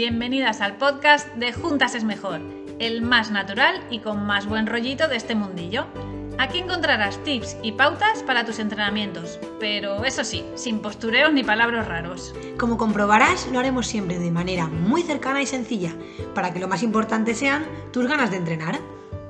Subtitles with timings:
[0.00, 2.40] bienvenidas al podcast de Juntas es Mejor,
[2.78, 5.84] el más natural y con más buen rollito de este mundillo.
[6.38, 11.86] Aquí encontrarás tips y pautas para tus entrenamientos, pero eso sí, sin postureos ni palabras
[11.86, 12.34] raros.
[12.58, 15.92] Como comprobarás, lo haremos siempre de manera muy cercana y sencilla,
[16.34, 18.80] para que lo más importante sean tus ganas de entrenar.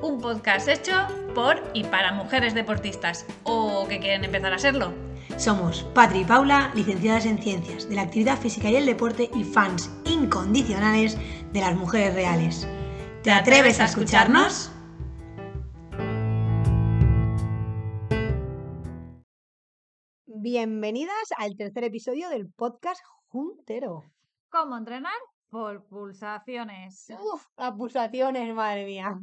[0.00, 0.95] Un podcast hecho
[1.34, 5.09] por y para mujeres deportistas o que quieren empezar a serlo.
[5.41, 9.43] Somos Patri y Paula, licenciadas en Ciencias de la Actividad Física y el Deporte y
[9.43, 11.16] fans incondicionales
[11.54, 12.68] de las mujeres reales.
[13.22, 14.71] ¿Te atreves a escucharnos?
[20.26, 24.04] Bienvenidas al tercer episodio del podcast Juntero.
[24.50, 25.14] ¿Cómo entrenar?
[25.49, 27.14] Por pulsaciones.
[27.18, 29.18] Uf, a pulsaciones, madre mía.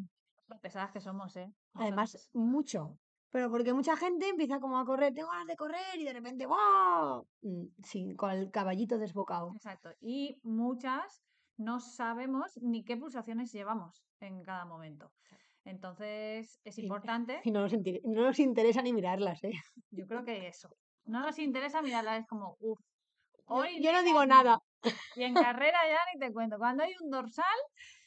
[0.48, 1.54] Lo pesadas que somos, ¿eh?
[1.76, 2.98] Además, mucho.
[3.30, 6.46] Pero porque mucha gente empieza como a correr, tengo ganas de correr y de repente,
[6.46, 7.28] ¡wow!
[7.42, 9.52] Mm, Sí, con el caballito desbocado.
[9.56, 9.90] Exacto.
[10.00, 11.22] Y muchas
[11.58, 15.12] no sabemos ni qué pulsaciones llevamos en cada momento.
[15.66, 19.52] Entonces es importante, Y no nos, inter- no nos interesa ni mirarlas, ¿eh?
[19.92, 20.70] yo creo que eso.
[21.06, 22.80] No nos interesa mirarla, es como, uff.
[23.50, 24.30] Yo, Hoy yo no digo aquí".
[24.30, 24.60] nada.
[25.16, 26.58] Y en carrera ya ni te cuento.
[26.58, 27.46] Cuando hay un dorsal,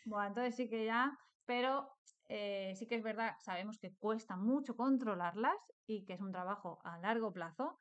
[0.06, 1.11] bueno, entonces sí que ya,
[1.47, 1.91] pero
[2.33, 6.78] eh, sí que es verdad, sabemos que cuesta mucho controlarlas y que es un trabajo
[6.84, 7.81] a largo plazo,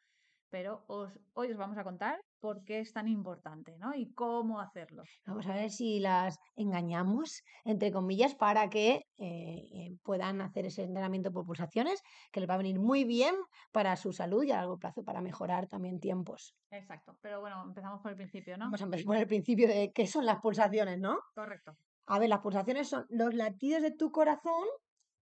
[0.50, 3.94] pero os, hoy os vamos a contar por qué es tan importante, ¿no?
[3.94, 5.04] Y cómo hacerlo.
[5.28, 10.82] Vamos a ver si las engañamos, entre comillas, para que eh, eh, puedan hacer ese
[10.82, 13.36] entrenamiento por pulsaciones, que les va a venir muy bien
[13.72, 16.56] para su salud y a largo plazo para mejorar también tiempos.
[16.72, 17.20] Exacto.
[17.22, 18.66] Pero bueno, empezamos por el principio, ¿no?
[18.66, 21.20] Vamos a empezar por el principio de qué son las pulsaciones, ¿no?
[21.36, 21.78] Correcto.
[22.12, 24.64] A ver, las pulsaciones son los latidos de tu corazón,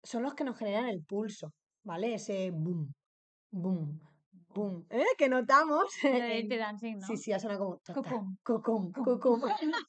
[0.03, 1.51] son los que nos generan el pulso,
[1.83, 2.13] ¿vale?
[2.13, 2.93] Ese boom,
[3.51, 4.01] boom,
[4.55, 5.07] boom, ¿eh?
[5.17, 5.85] Que notamos.
[6.03, 7.07] De Dancing, ¿no?
[7.07, 8.37] Sí, sí, ha sonado como Cucum.
[8.45, 9.41] cucum, cucum.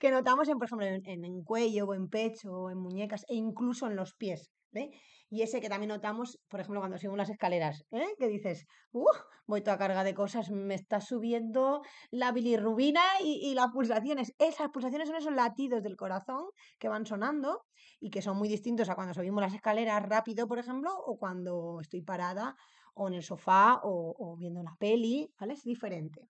[0.00, 3.34] que notamos en, por ejemplo, en- en cuello o en pecho o en muñecas e
[3.34, 4.50] incluso en los pies,
[5.28, 8.06] Y ese que también notamos, por ejemplo, cuando subimos las escaleras, ¿eh?
[8.18, 9.04] Que dices, ¡uh!
[9.46, 14.34] Voy toda carga de cosas, me está subiendo la bilirrubina y, y las pulsaciones.
[14.38, 16.44] Esas pulsaciones son esos latidos del corazón
[16.78, 17.64] que van sonando
[17.98, 21.80] y que son muy distintos a cuando subimos las escaleras rápido, por ejemplo, o cuando
[21.80, 22.54] estoy parada
[22.94, 25.54] o en el sofá o, o viendo una peli, ¿vale?
[25.54, 26.28] Es diferente.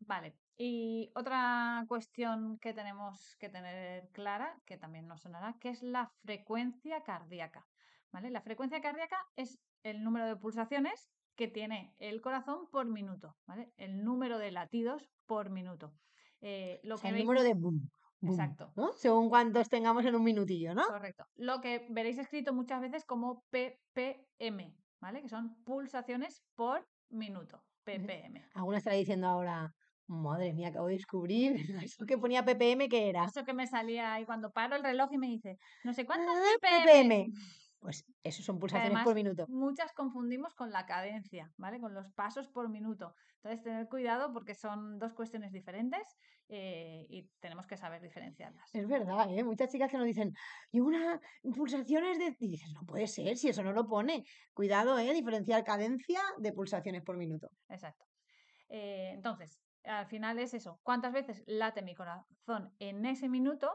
[0.00, 0.45] Vale.
[0.58, 6.08] Y otra cuestión que tenemos que tener clara, que también nos sonará, que es la
[6.24, 7.66] frecuencia cardíaca.
[8.12, 8.30] ¿Vale?
[8.30, 13.70] La frecuencia cardíaca es el número de pulsaciones que tiene el corazón por minuto, ¿vale?
[13.76, 15.92] El número de latidos por minuto.
[16.40, 17.90] Eh, lo O sea, que el veis- número de boom,
[18.20, 18.72] boom, Exacto.
[18.74, 18.92] ¿no?
[18.92, 20.86] Según cuántos tengamos en un minutillo, ¿no?
[20.86, 21.26] Correcto.
[21.34, 25.20] Lo que veréis escrito muchas veces como ppm, ¿vale?
[25.20, 28.46] Que son pulsaciones por minuto, ppm.
[28.54, 29.74] Alguna estará diciendo ahora,
[30.06, 31.56] madre mía, acabo de descubrir,
[31.90, 33.24] eso que ponía ppm, ¿qué era?
[33.24, 36.34] Eso que me salía ahí cuando paro el reloj y me dice, no sé cuántos
[36.36, 37.32] Ah, ppm.
[37.78, 39.46] Pues eso son pulsaciones además por minuto.
[39.48, 41.78] muchas confundimos con la cadencia, ¿vale?
[41.78, 43.14] Con los pasos por minuto.
[43.36, 46.16] Entonces, tener cuidado porque son dos cuestiones diferentes
[46.48, 48.74] eh, y tenemos que saber diferenciarlas.
[48.74, 49.44] Es verdad, ¿eh?
[49.44, 50.32] Muchas chicas que nos dicen,
[50.72, 51.20] y una
[51.54, 52.36] pulsaciones de...
[52.40, 54.24] Y dices, no puede ser, si eso no lo pone.
[54.52, 55.12] Cuidado, ¿eh?
[55.12, 57.50] Diferenciar cadencia de pulsaciones por minuto.
[57.68, 58.04] Exacto.
[58.68, 60.80] Eh, entonces, al final es eso.
[60.82, 63.72] ¿Cuántas veces late mi corazón en ese minuto?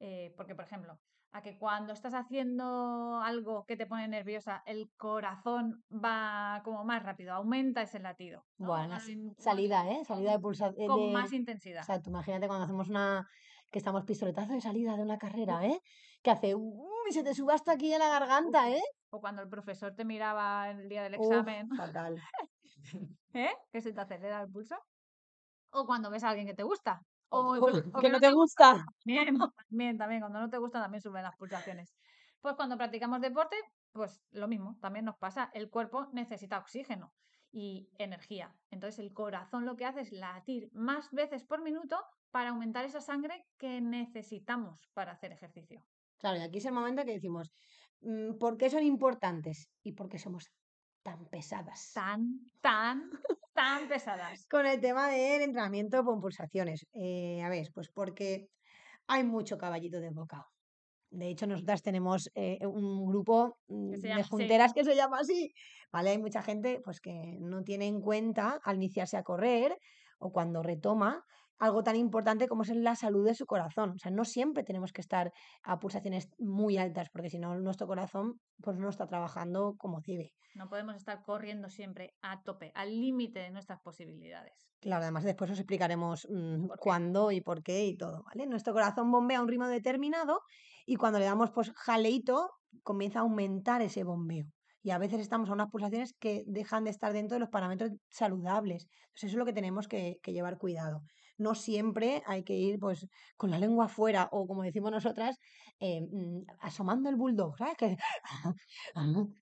[0.00, 0.98] Eh, porque, por ejemplo,
[1.32, 7.02] a que cuando estás haciendo algo que te pone nerviosa, el corazón va como más
[7.02, 8.44] rápido, aumenta ese latido.
[8.58, 8.68] ¿no?
[8.68, 8.96] Bueno,
[9.38, 10.04] salida, ¿eh?
[10.04, 10.88] Salida de pulsaciones.
[10.88, 11.82] con más intensidad.
[11.82, 13.26] Exacto, imagínate cuando hacemos una,
[13.70, 15.80] que estamos pistoletazo de salida de una carrera, ¿eh?
[16.22, 18.82] Que hace, "Uh", y se te sube hasta aquí en la garganta, ¿eh?
[19.10, 22.16] O cuando el profesor te miraba el día del Uf, examen, fatal.
[23.34, 23.50] ¿eh?
[23.72, 24.76] Que se te acelera el pulso.
[25.80, 26.92] O cuando ves a alguien que te gusta.
[27.30, 28.68] O, O- inclu- o que no te gusta.
[29.04, 29.36] También,
[29.68, 31.94] también, también, cuando no te gusta también suben las pulsaciones.
[32.40, 33.56] Pues cuando practicamos deporte,
[33.92, 37.14] pues lo mismo, también nos pasa, el cuerpo necesita oxígeno
[37.50, 38.54] y energía.
[38.70, 41.96] Entonces el corazón lo que hace es latir más veces por minuto
[42.30, 45.84] para aumentar esa sangre que necesitamos para hacer ejercicio.
[46.18, 47.52] Claro, y aquí es el momento que decimos,
[48.00, 49.68] mm, ¿por qué son importantes?
[49.82, 50.50] Y por qué somos
[51.08, 51.92] tan pesadas.
[51.94, 53.10] Tan, tan,
[53.54, 54.46] tan pesadas.
[54.46, 56.86] Con el tema del entrenamiento con pulsaciones.
[56.92, 58.50] Eh, a ver, pues porque
[59.06, 60.46] hay mucho caballito desbocado.
[61.10, 65.54] De hecho, nosotras tenemos eh, un grupo mm, de junteras que se llama así.
[65.90, 66.10] ¿Vale?
[66.10, 69.78] Hay mucha gente pues, que no tiene en cuenta al iniciarse a correr
[70.18, 71.24] o cuando retoma
[71.58, 73.90] algo tan importante como es la salud de su corazón.
[73.90, 75.32] O sea, no siempre tenemos que estar
[75.62, 80.32] a pulsaciones muy altas, porque si no, nuestro corazón pues no está trabajando como debe.
[80.54, 84.68] No podemos estar corriendo siempre a tope, al límite de nuestras posibilidades.
[84.80, 86.82] Claro, además después os explicaremos mm, ¿Por qué?
[86.82, 88.46] cuándo y por qué y todo, ¿vale?
[88.46, 90.40] Nuestro corazón bombea a un ritmo determinado
[90.86, 92.50] y cuando le damos pues jaleito
[92.82, 94.46] comienza a aumentar ese bombeo.
[94.82, 97.90] Y a veces estamos a unas pulsaciones que dejan de estar dentro de los parámetros
[98.08, 98.86] saludables.
[99.08, 101.02] Entonces eso es lo que tenemos que, que llevar cuidado.
[101.38, 103.06] No siempre hay que ir pues
[103.36, 105.38] con la lengua afuera o como decimos nosotras,
[105.80, 107.76] eh, mm, asomando el bulldog, ¿sabes?
[107.76, 107.96] Que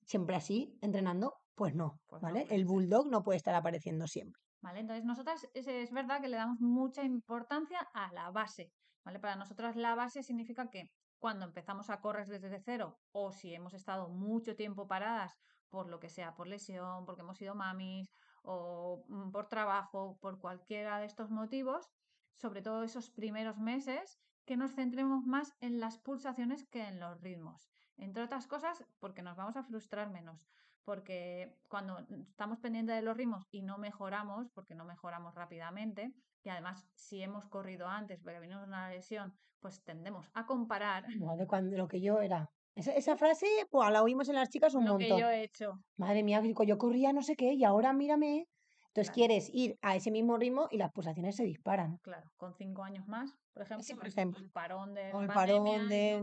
[0.04, 2.46] siempre así, entrenando, pues no, Pues ¿vale?
[2.46, 2.66] puede El ser.
[2.66, 4.40] bulldog no puede estar apareciendo siempre.
[4.60, 4.80] ¿Vale?
[4.80, 8.72] Entonces, nosotras es, es verdad que le damos mucha importancia a la base,
[9.04, 9.20] ¿vale?
[9.20, 10.84] Para nosotras la base significa que
[11.18, 15.34] cuando empezamos a correr desde cero o si hemos estado mucho tiempo paradas
[15.68, 18.08] por lo que sea, por lesión, porque hemos sido mamis
[18.46, 21.90] o mm, por trabajo, por cualquiera de estos motivos,
[22.36, 27.20] sobre todo esos primeros meses, que nos centremos más en las pulsaciones que en los
[27.20, 27.68] ritmos.
[27.96, 30.48] Entre otras cosas, porque nos vamos a frustrar menos
[30.86, 31.98] porque cuando
[32.30, 36.14] estamos pendientes de los ritmos y no mejoramos, porque no mejoramos rápidamente,
[36.44, 41.48] y además si hemos corrido antes, porque venimos una lesión, pues tendemos a comparar Madre,
[41.48, 42.48] cuando lo que yo era.
[42.76, 45.20] Esa, esa frase, pues la oímos en las chicas un lo que montón.
[45.20, 45.72] yo he hecho.
[45.96, 48.46] Madre mía, yo corría no sé qué y ahora mírame.
[48.88, 49.14] Entonces Claro.
[49.14, 51.96] quieres ir a ese mismo ritmo y las pulsaciones se disparan.
[52.02, 54.40] Claro, con cinco años más, por ejemplo, Sí, por pues, ejemplo.
[54.42, 56.22] el parón de O el pandemia parón de...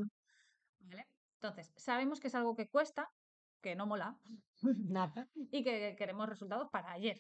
[1.42, 3.10] Entonces, sabemos que es algo que cuesta,
[3.62, 4.18] que no mola
[4.62, 5.28] Nada.
[5.52, 7.18] y que queremos resultados para ayer,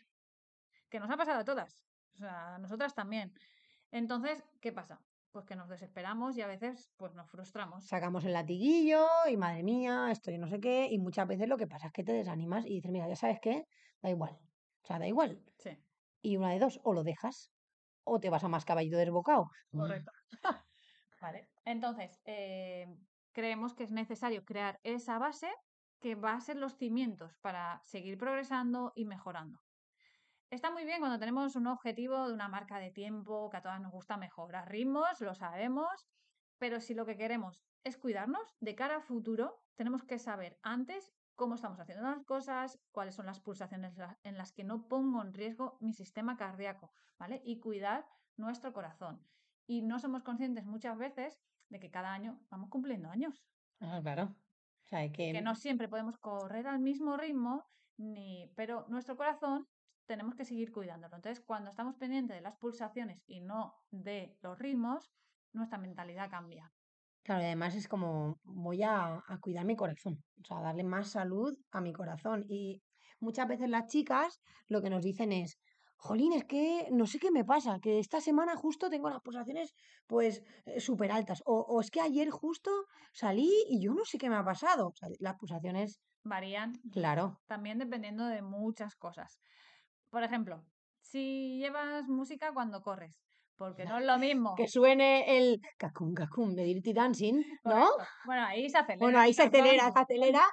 [0.89, 1.83] que nos ha pasado a todas,
[2.13, 3.33] o sea, a nosotras también.
[3.91, 4.99] Entonces, ¿qué pasa?
[5.33, 7.83] Pues que nos desesperamos y a veces pues nos frustramos.
[7.91, 10.87] Sacamos el latiguillo y madre mía, esto y no sé qué.
[10.89, 13.39] Y muchas veces lo que pasa es que te desanimas y dices, mira, ya sabes
[13.41, 13.65] qué,
[14.01, 14.39] da igual.
[14.83, 15.43] O sea, da igual.
[15.57, 15.83] Sí,
[16.21, 17.51] Y una de dos, o lo dejas
[18.05, 19.47] o te vas a más caballito desbocado.
[19.75, 20.11] correcto.
[21.19, 21.51] Vale.
[21.65, 22.87] Entonces, eh,
[23.33, 25.51] creemos que es necesario crear esa base
[25.99, 29.62] que va a ser los cimientos para seguir progresando y mejorando.
[30.49, 33.81] Está muy bien cuando tenemos un objetivo de una marca de tiempo, que a todas
[33.81, 36.07] nos gusta mejorar ritmos, lo sabemos,
[36.57, 41.11] pero si lo que queremos es cuidarnos de cara a futuro, tenemos que saber antes
[41.35, 45.33] cómo estamos haciendo las cosas, cuáles son las pulsaciones en las que no pongo en
[45.33, 47.41] riesgo mi sistema cardíaco, ¿vale?
[47.43, 48.05] Y cuidar
[48.37, 49.27] nuestro corazón.
[49.65, 51.39] Y no somos conscientes muchas veces
[51.69, 53.43] de que cada año vamos cumpliendo años
[53.79, 54.23] Ah, claro.
[54.23, 57.65] O sea, que que no siempre podemos correr al mismo ritmo,
[57.97, 59.67] ni, pero nuestro corazón
[60.13, 61.15] tenemos que seguir cuidándolo.
[61.15, 65.11] Entonces, cuando estamos pendientes de las pulsaciones y no de los ritmos,
[65.53, 66.71] nuestra mentalidad cambia.
[67.23, 71.09] Claro, y además es como voy a, a cuidar mi corazón, o sea, darle más
[71.09, 72.43] salud a mi corazón.
[72.47, 72.83] Y
[73.19, 75.57] muchas veces las chicas lo que nos dicen es,
[75.97, 79.73] Jolín, es que no sé qué me pasa, que esta semana justo tengo las pulsaciones
[80.05, 80.43] pues
[80.77, 81.41] súper altas.
[81.45, 82.69] O, o es que ayer justo
[83.13, 84.89] salí y yo no sé qué me ha pasado.
[84.89, 89.39] O sea, las pulsaciones, Varían claro, también dependiendo de muchas cosas.
[90.13, 90.63] Por ejemplo,
[91.01, 93.15] si llevas música cuando corres,
[93.55, 94.53] porque no es lo mismo.
[94.53, 97.87] que suene el cacum cacum de Dirty Dancing, ¿no?
[97.87, 98.13] Correcto.
[98.25, 98.99] Bueno, ahí se acelera.
[98.99, 100.43] Bueno, ahí se acelera, se acelera.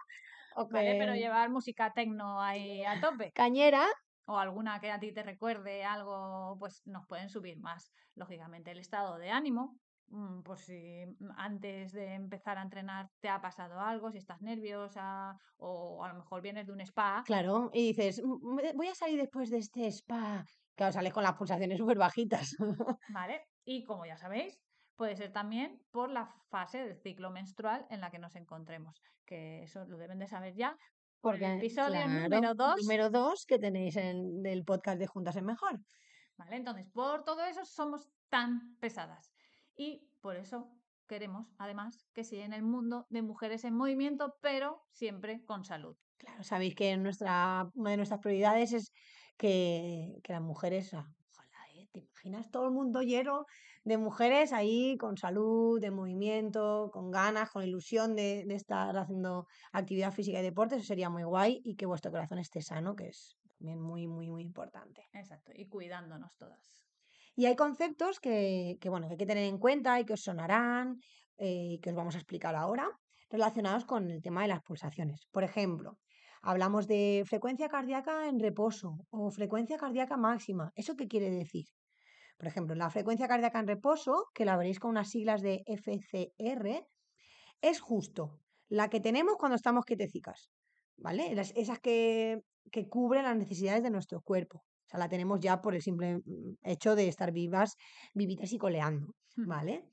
[0.56, 0.96] o ¿vale?
[0.98, 3.32] Pero llevar música tecno ahí a tope.
[3.34, 3.86] Cañera,
[4.24, 8.78] o alguna que a ti te recuerde algo, pues nos pueden subir más, lógicamente, el
[8.78, 9.76] estado de ánimo.
[10.10, 11.04] Mm, Por si
[11.36, 16.14] antes de empezar a entrenar te ha pasado algo, si estás nerviosa o a lo
[16.14, 19.58] mejor vienes de un spa, claro, y dices, "Mm, me- voy a salir después de
[19.58, 20.44] este spa.
[20.76, 22.56] Claro, sales con las pulsaciones súper bajitas.
[23.08, 23.42] ¿vale?
[23.64, 24.58] Y como ya sabéis,
[24.96, 29.62] puede ser también por la fase del ciclo menstrual en la que nos encontremos, que
[29.62, 30.76] eso lo deben de saber ya
[31.20, 35.06] por el Porque, episodio claro, número 2 número dos que tenéis en el podcast de
[35.06, 35.78] Juntas es Mejor.
[36.38, 36.56] ¿Vale?
[36.56, 39.30] Entonces, por todo eso somos tan pesadas.
[39.80, 40.68] Y por eso
[41.08, 45.96] queremos, además, que siga en el mundo de mujeres en movimiento, pero siempre con salud.
[46.18, 48.92] Claro, sabéis que nuestra, una de nuestras prioridades es
[49.38, 51.88] que, que las mujeres, ojalá, ¿eh?
[51.92, 53.46] ¿Te imaginas todo el mundo lleno
[53.82, 59.46] de mujeres ahí con salud, de movimiento, con ganas, con ilusión de, de estar haciendo
[59.72, 60.76] actividad física y deporte?
[60.76, 64.28] Eso sería muy guay y que vuestro corazón esté sano, que es también muy, muy,
[64.28, 65.06] muy importante.
[65.14, 65.52] Exacto.
[65.54, 66.89] Y cuidándonos todas.
[67.40, 70.20] Y hay conceptos que, que, bueno, que hay que tener en cuenta y que os
[70.20, 71.00] sonarán
[71.38, 72.86] eh, y que os vamos a explicar ahora,
[73.30, 75.26] relacionados con el tema de las pulsaciones.
[75.30, 75.96] Por ejemplo,
[76.42, 80.70] hablamos de frecuencia cardíaca en reposo o frecuencia cardíaca máxima.
[80.74, 81.64] ¿Eso qué quiere decir?
[82.36, 86.86] Por ejemplo, la frecuencia cardíaca en reposo, que la veréis con unas siglas de FCR,
[87.62, 90.50] es justo la que tenemos cuando estamos quietecicas,
[90.98, 91.32] ¿vale?
[91.56, 94.62] Esas que, que cubren las necesidades de nuestro cuerpo.
[94.90, 97.76] Sea, la tenemos ya por el simple mm, hecho de estar vivas,
[98.14, 99.88] vivitas y coleando, ¿vale?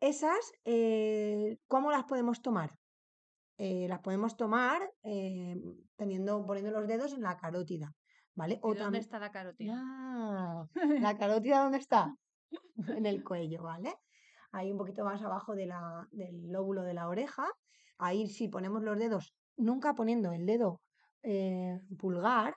[0.00, 2.76] Esas, eh, ¿cómo las podemos tomar?
[3.56, 5.54] Eh, las podemos tomar eh,
[5.96, 7.94] teniendo, poniendo los dedos en la carótida,
[8.34, 8.60] ¿vale?
[8.64, 9.74] ¿Y dónde está la carótida?
[9.76, 10.66] Ah,
[10.98, 12.12] ¿La carótida dónde está?
[12.98, 13.94] En el cuello, ¿vale?
[14.50, 17.46] Ahí un poquito más abajo de la, del lóbulo de la oreja.
[17.98, 20.80] Ahí si ponemos los dedos, nunca poniendo el dedo
[21.96, 22.56] pulgar,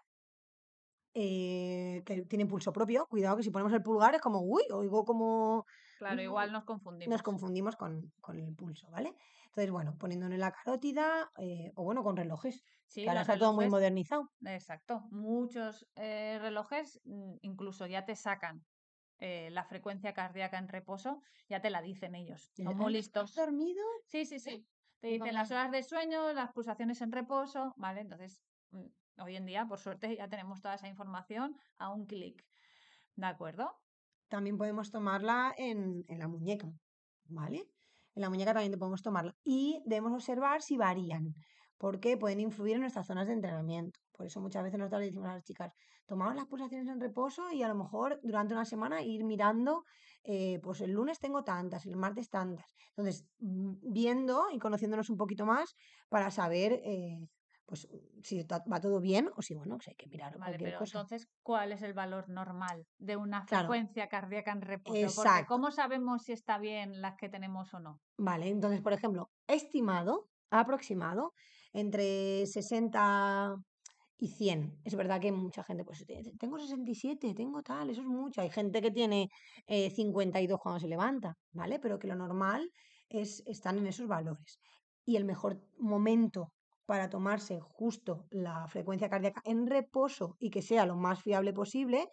[1.16, 3.08] que tiene pulso propio.
[3.08, 5.66] Cuidado que si ponemos el pulgar es como, uy, oigo como...
[5.98, 7.12] Claro, igual nos confundimos.
[7.12, 9.16] Nos confundimos con, con el pulso, ¿vale?
[9.56, 12.62] Entonces, bueno, poniéndolo en la carótida eh, o bueno, con relojes.
[12.88, 14.30] Sí, ahora está todo muy modernizado.
[14.46, 15.08] Exacto.
[15.12, 18.66] Muchos eh, relojes mm, incluso ya te sacan
[19.20, 22.52] eh, la frecuencia cardíaca en reposo, ya te la dicen ellos.
[22.54, 23.30] Son listos.
[23.30, 23.82] ¿Has dormido?
[24.08, 24.68] Sí, sí, sí.
[25.00, 28.02] Te dicen las horas de sueño, las pulsaciones en reposo, ¿vale?
[28.02, 28.42] Entonces,
[28.72, 28.86] mm,
[29.20, 32.46] hoy en día, por suerte, ya tenemos toda esa información a un clic.
[33.16, 33.72] ¿De acuerdo?
[34.28, 36.72] También podemos tomarla en, la muñeca,
[37.26, 37.70] ¿vale?
[38.16, 39.36] En la muñeca también podemos tomarla.
[39.44, 41.36] Y debemos observar si varían,
[41.78, 44.00] porque pueden influir en nuestras zonas de entrenamiento.
[44.12, 45.74] Por eso muchas veces nosotros le decimos a las chicas,
[46.06, 49.86] tomamos las pulsaciones en reposo y a lo mejor durante una semana ir mirando,
[50.24, 52.66] eh, pues el lunes tengo tantas, el martes tantas.
[52.90, 55.76] Entonces, mm, viendo y conociéndonos un poquito más
[56.10, 57.28] para saber eh,
[57.66, 57.88] pues
[58.24, 61.82] si va todo bien o si, bueno, hay que mirar vale, pero Entonces, ¿cuál es
[61.82, 64.98] el valor normal de una frecuencia cardíaca en reposo?
[64.98, 65.48] Exacto.
[65.48, 68.00] ¿cómo sabemos si está bien las que tenemos o no?
[68.18, 71.34] Vale, entonces, por ejemplo, estimado, aproximado,
[71.74, 73.56] entre 60
[74.18, 74.80] y 100.
[74.84, 76.06] Es verdad que mucha gente, pues,
[76.40, 78.42] tengo 67, tengo tal, eso es mucho.
[78.42, 79.30] Hay gente que tiene
[79.68, 81.80] 52 eh, cuando se levanta, ¿vale?
[81.80, 82.72] Pero que lo normal
[83.10, 84.60] es, están en esos valores.
[85.04, 86.54] Y el mejor momento
[86.86, 92.10] para tomarse justo la frecuencia cardíaca en reposo y que sea lo más fiable posible,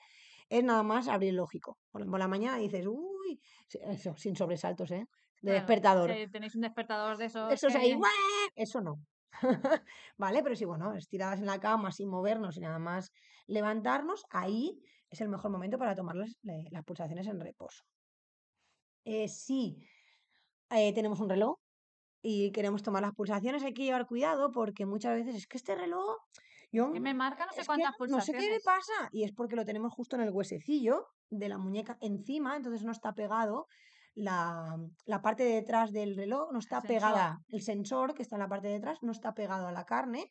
[0.49, 1.79] es nada más abrir lógico.
[1.91, 3.41] Por la mañana dices, uy,
[3.73, 5.07] eso, sin sobresaltos, ¿eh?
[5.41, 6.11] De despertador.
[6.31, 7.53] tenéis un despertador de esos.
[7.53, 7.99] Eso ahí,
[8.55, 9.01] eso no.
[10.17, 10.43] ¿Vale?
[10.43, 13.13] Pero sí, bueno, estiradas en la cama sin movernos y nada más
[13.47, 17.83] levantarnos, ahí es el mejor momento para tomar las, las pulsaciones en reposo.
[19.05, 19.79] Eh, si
[20.71, 21.59] eh, tenemos un reloj,
[22.23, 25.75] y queremos tomar las pulsaciones, hay que llevar cuidado porque muchas veces es que este
[25.75, 26.17] reloj...
[26.71, 28.29] Yo, que me marca no sé cuántas pulsaciones.
[28.29, 31.51] No sé qué le pasa y es porque lo tenemos justo en el huesecillo de
[31.51, 33.67] la muñeca encima, entonces no está pegado
[34.15, 34.79] la,
[35.23, 38.69] parte de detrás del reloj, no está pegada, el sensor que está en la parte
[38.69, 40.31] de detrás no está pegado a la carne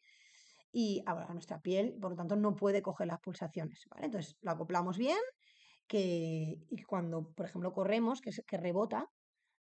[0.72, 4.06] y a, nuestra piel, por lo tanto no puede coger las pulsaciones, ¿vale?
[4.06, 5.20] Entonces lo acoplamos bien
[5.88, 9.10] que, y cuando, por ejemplo, corremos, que, que rebota,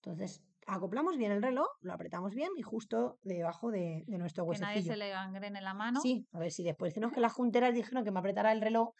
[0.02, 4.74] entonces acoplamos bien el reloj, lo apretamos bien y justo debajo de, nuestro huesecillo.
[4.74, 6.02] Que nadie se le gangrene la mano.
[6.02, 8.94] Sí, a ver si después decimos que las junteras dijeron que me apretara el reloj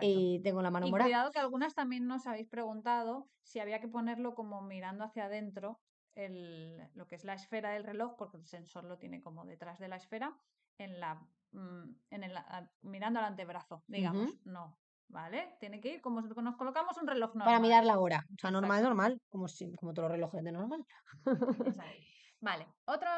[0.00, 1.08] y tengo la mano y morada.
[1.08, 5.80] cuidado que algunas también nos habéis preguntado si había que ponerlo como mirando hacia adentro
[6.14, 9.78] el, lo que es la esfera del reloj, porque el sensor lo tiene como detrás
[9.78, 10.34] de la esfera,
[10.78, 11.14] en la,
[11.52, 12.32] mm, en el,
[12.80, 14.34] mirando al antebrazo, digamos.
[14.46, 15.56] No, ¿Vale?
[15.60, 17.46] Tiene que ir como nos colocamos un reloj normal.
[17.46, 18.26] Para mirar la hora.
[18.34, 20.84] O sea, normal, normal, como, si, como todos los relojes de normal.
[22.40, 22.66] Vale.
[22.84, 23.08] Otro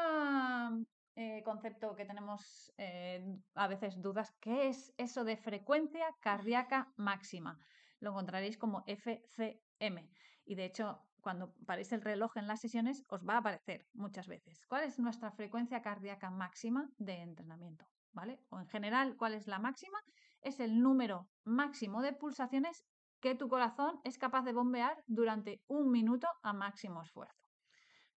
[1.15, 7.59] eh, concepto que tenemos eh, a veces dudas, ¿qué es eso de frecuencia cardíaca máxima?
[7.99, 10.09] Lo encontraréis como FCM.
[10.45, 14.27] Y de hecho, cuando paréis el reloj en las sesiones, os va a aparecer muchas
[14.27, 14.65] veces.
[14.67, 17.85] ¿Cuál es nuestra frecuencia cardíaca máxima de entrenamiento?
[18.13, 18.39] ¿Vale?
[18.49, 19.99] O en general, ¿cuál es la máxima?
[20.41, 22.85] Es el número máximo de pulsaciones
[23.19, 27.43] que tu corazón es capaz de bombear durante un minuto a máximo esfuerzo.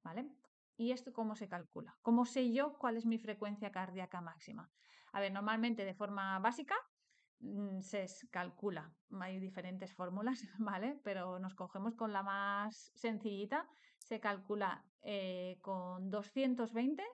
[0.03, 0.29] ¿Vale?
[0.77, 1.97] ¿Y esto cómo se calcula?
[2.03, 4.71] ¿Cómo sé yo cuál es mi frecuencia cardíaca máxima?
[5.13, 6.75] A ver, normalmente de forma básica
[7.41, 10.99] mm, se calcula, hay diferentes fórmulas, ¿vale?
[11.05, 17.05] Pero nos cogemos con la más sencillita, se calcula eh, con 220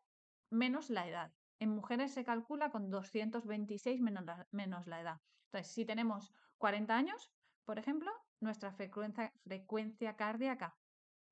[0.51, 1.33] menos la edad.
[1.61, 5.21] En mujeres se calcula con 226 menos la, menos la edad.
[5.47, 7.33] Entonces, si tenemos 40 años,
[7.65, 8.11] por ejemplo,
[8.41, 10.77] nuestra frecuencia, frecuencia cardíaca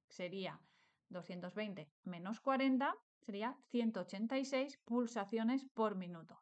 [0.09, 0.61] sería
[1.09, 6.41] 220 menos 40, sería 186 pulsaciones por minuto.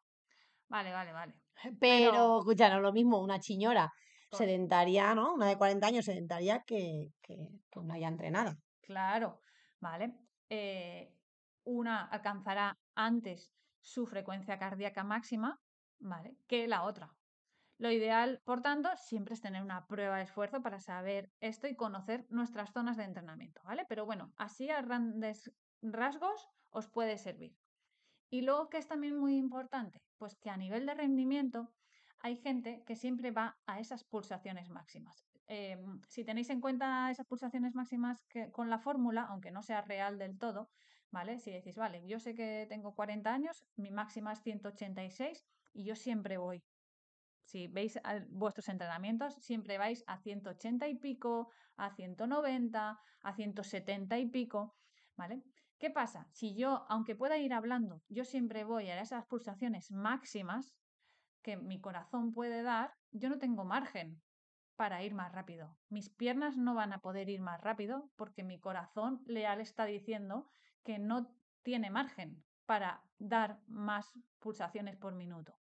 [0.67, 1.35] Vale, vale, vale.
[1.79, 3.91] Pero, escucha, no es lo mismo una chiñora
[4.31, 5.33] sedentaria, ¿no?
[5.33, 7.35] Una de 40 años sedentaria que, que,
[7.69, 8.57] que una ya entrenada.
[8.81, 9.41] Claro,
[9.79, 10.13] vale.
[10.49, 11.11] Eh,
[11.63, 13.51] una alcanzará antes
[13.85, 15.61] su frecuencia cardíaca máxima,
[15.99, 16.37] ¿vale?
[16.47, 17.15] Que la otra.
[17.77, 21.75] Lo ideal, por tanto, siempre es tener una prueba de esfuerzo para saber esto y
[21.75, 23.85] conocer nuestras zonas de entrenamiento, ¿vale?
[23.87, 25.51] Pero bueno, así a grandes
[25.81, 27.57] rasgos os puede servir.
[28.29, 31.73] Y luego, que es también muy importante, pues que a nivel de rendimiento
[32.19, 35.27] hay gente que siempre va a esas pulsaciones máximas.
[35.45, 39.81] Em, si tenéis en cuenta esas pulsaciones máximas que, con la fórmula, aunque no sea
[39.81, 40.69] real del todo,
[41.11, 41.39] ¿vale?
[41.39, 45.95] Si decís, vale, yo sé que tengo 40 años, mi máxima es 186 y yo
[45.95, 46.63] siempre voy.
[47.43, 54.29] Si veis vuestros entrenamientos, siempre vais a 180 y pico, a 190, a 170 y
[54.29, 54.75] pico,
[55.15, 55.43] ¿vale?
[55.77, 56.27] ¿Qué pasa?
[56.31, 60.75] Si yo, aunque pueda ir hablando, yo siempre voy a esas pulsaciones máximas
[61.41, 64.21] que mi corazón puede dar, yo no tengo margen
[64.75, 65.77] para ir más rápido.
[65.89, 70.47] Mis piernas no van a poder ir más rápido porque mi corazón leal está diciendo
[70.85, 75.57] que no tiene margen para dar más pulsaciones por minuto.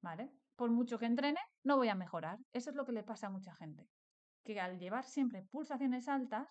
[0.00, 0.30] ¿Vale?
[0.54, 2.38] Por mucho que entrene, no voy a mejorar.
[2.52, 3.88] Eso es lo que le pasa a mucha gente.
[4.44, 6.48] Que al llevar siempre pulsaciones altas,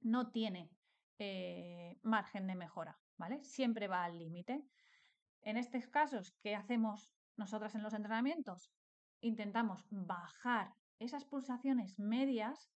[0.00, 0.70] no tiene
[1.18, 2.98] eh, margen de mejora.
[3.16, 3.42] ¿Vale?
[3.44, 4.64] Siempre va al límite.
[5.40, 8.70] En estos casos, ¿qué hacemos nosotras en los entrenamientos?
[9.20, 12.70] Intentamos bajar esas pulsaciones medias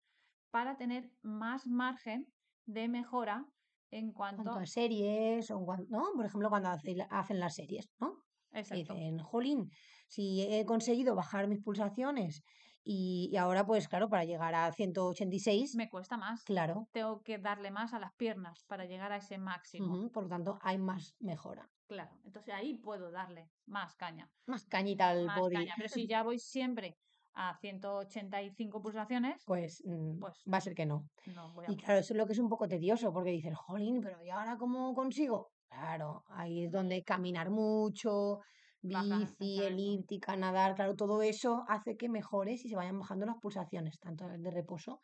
[0.51, 2.33] para tener más margen
[2.65, 3.47] de mejora
[3.91, 6.13] en cuanto, a series, o ¿no?
[6.15, 8.23] Por ejemplo, cuando hacen las series, ¿no?
[8.53, 8.95] Exacto.
[8.95, 9.71] Dicen, jolín,
[10.09, 12.43] si he conseguido bajar mis pulsaciones
[12.89, 15.75] y, ahora, pues claro, para llegar a 186...
[15.75, 16.45] Me cuesta más.
[16.45, 16.89] Claro.
[16.93, 20.09] Tengo que darle más a las piernas para llegar a ese máximo.
[20.13, 21.69] por lo tanto, hay más mejora.
[21.89, 24.31] Claro, entonces ahí puedo darle más caña.
[24.47, 25.55] Más cañita al más body.
[25.55, 25.75] Caña.
[25.77, 26.97] Pero si ya voy siempre
[27.37, 31.07] a 185 pulsaciones, pues, mm, pues va a ser que no.
[31.35, 34.25] no y claro, eso es lo que es un poco tedioso, porque dices, jolín, pero
[34.25, 35.51] ¿y ahora cómo consigo?
[35.69, 38.41] Claro, ahí es donde caminar mucho,
[38.81, 43.99] bici, elíptica, nadar, claro, todo eso hace que mejores y se vayan bajando las pulsaciones,
[43.99, 45.01] tanto de reposo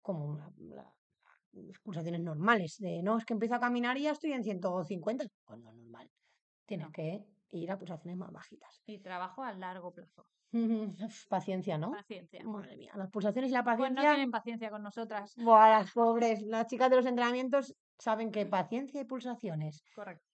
[0.00, 2.76] como las pulsaciones normales.
[2.78, 5.24] De no, es que empiezo a caminar y ya estoy en 150.
[5.44, 6.10] Pues no es normal.
[6.66, 8.82] Tienes que ir a pulsaciones más bajitas.
[8.86, 10.26] Y trabajo a largo plazo.
[11.28, 11.90] Paciencia, ¿no?
[11.90, 12.44] Paciencia.
[12.44, 14.02] Madre mía, las pulsaciones y la Pues paciencia.
[14.02, 15.34] no tienen paciencia con nosotras.
[15.36, 19.84] Buah, las pobres, las chicas de los entrenamientos saben que paciencia y pulsaciones.
[19.94, 20.24] Correcto.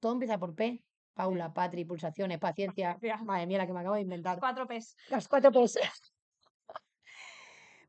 [0.00, 0.84] Todo empieza por P.
[1.14, 2.98] Paula, Patri, pulsaciones, paciencia.
[3.24, 4.38] Madre mía, la que me acabo de inventar.
[4.38, 4.96] Cuatro P's.
[5.08, 5.78] Las cuatro P's.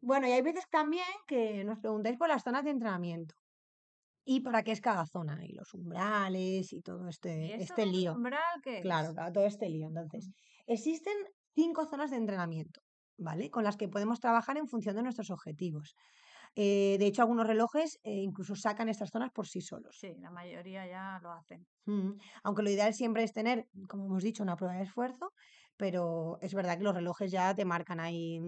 [0.01, 3.35] bueno, y hay veces también que nos preguntáis por las zonas de entrenamiento.
[4.25, 5.43] ¿Y para qué es cada zona?
[5.43, 8.13] Y los umbrales y todo este, este lío.
[8.13, 9.87] ¿Umbral qué Claro, todo este lío.
[9.87, 10.31] Entonces,
[10.65, 11.13] existen
[11.53, 12.81] cinco zonas de entrenamiento,
[13.17, 13.49] ¿vale?
[13.49, 15.95] Con las que podemos trabajar en función de nuestros objetivos.
[16.55, 19.97] Eh, de hecho, algunos relojes eh, incluso sacan estas zonas por sí solos.
[19.99, 21.65] Sí, la mayoría ya lo hacen.
[21.85, 22.11] Mm,
[22.43, 25.33] aunque lo ideal siempre es tener, como hemos dicho, una prueba de esfuerzo,
[25.77, 28.39] pero es verdad que los relojes ya te marcan ahí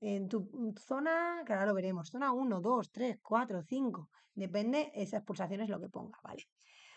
[0.00, 0.46] en tu,
[0.78, 5.80] zona, que ahora lo veremos, zona 1, 2, 3, 4, 5, depende esas pulsaciones lo
[5.80, 6.44] que ponga, ¿vale?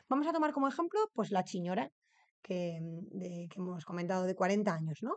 [0.10, 1.90] Vamos a tomar como ejemplo, pues la chiñora
[2.42, 2.80] que,
[3.50, 5.16] que hemos comentado de 40 años, ¿no?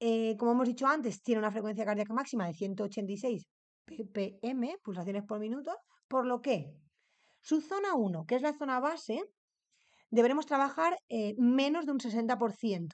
[0.00, 3.46] Eh, como hemos dicho antes, tiene una frecuencia cardíaca máxima de 186
[3.84, 5.76] ppm, pulsaciones por minuto,
[6.08, 6.74] por lo que
[7.42, 9.22] su zona 1, que es la zona base,
[10.10, 12.88] deberemos trabajar eh, menos de un 60%.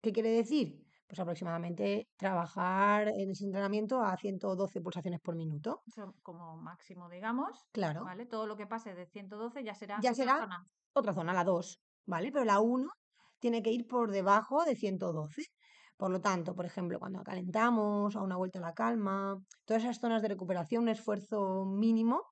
[0.00, 0.80] ¿Qué quiere decir?
[1.06, 5.82] Pues aproximadamente trabajar en ese entrenamiento a 112 pulsaciones por minuto.
[6.22, 7.66] como máximo, digamos.
[7.72, 8.04] Claro.
[8.04, 8.26] ¿vale?
[8.26, 10.66] Todo lo que pase de 112 ya será, ya otra será zona.
[10.92, 12.30] otra zona, la 2, ¿vale?
[12.32, 12.88] Pero la 1
[13.38, 15.42] tiene que ir por debajo de 112.
[15.96, 20.00] Por lo tanto, por ejemplo, cuando calentamos, a una vuelta a la calma, todas esas
[20.00, 22.22] zonas de recuperación, un esfuerzo mínimo,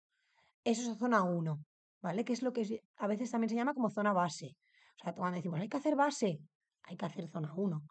[0.65, 1.59] eso es zona 1,
[2.01, 2.25] ¿vale?
[2.25, 4.57] Que es lo que a veces también se llama como zona base.
[5.01, 6.41] O sea, cuando decimos hay que hacer base,
[6.83, 7.83] hay que hacer zona 1,